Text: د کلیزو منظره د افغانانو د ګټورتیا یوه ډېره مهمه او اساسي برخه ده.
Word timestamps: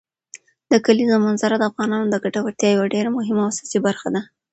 د 0.71 0.73
کلیزو 0.85 1.17
منظره 1.25 1.55
د 1.57 1.63
افغانانو 1.71 2.05
د 2.09 2.15
ګټورتیا 2.23 2.69
یوه 2.71 2.85
ډېره 2.93 3.09
مهمه 3.17 3.41
او 3.45 3.51
اساسي 3.53 3.79
برخه 3.87 4.07
ده. 4.15 4.21